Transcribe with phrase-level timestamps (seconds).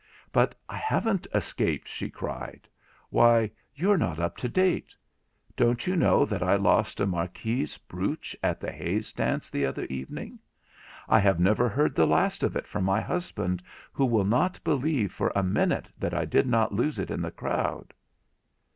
[0.31, 2.67] 'But I haven't escaped,' she cried;
[3.11, 4.95] 'why, you're not up to date.
[5.55, 9.85] Don't you know that I lost a marquise brooch at the Hayes's dance the other
[9.91, 10.39] evening?
[11.07, 13.61] I have never heard the last of it from my husband,
[13.93, 17.29] who will not believe for a minute that I did not lose it in the
[17.29, 17.93] crowd.'